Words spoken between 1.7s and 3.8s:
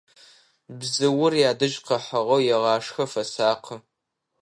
къыхьыгъэу егъашхэ, фэсакъы.